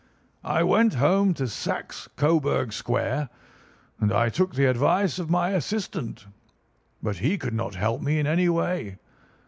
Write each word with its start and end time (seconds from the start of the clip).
"I 0.43 0.63
went 0.63 0.95
home 0.95 1.35
to 1.35 1.47
Saxe 1.47 2.07
Coburg 2.15 2.73
Square, 2.73 3.29
and 3.99 4.11
I 4.11 4.29
took 4.29 4.55
the 4.55 4.65
advice 4.65 5.19
of 5.19 5.29
my 5.29 5.49
assistant. 5.51 6.25
But 7.03 7.17
he 7.17 7.37
could 7.37 7.53
not 7.53 7.75
help 7.75 8.01
me 8.01 8.17
in 8.17 8.25
any 8.25 8.49
way. 8.49 8.97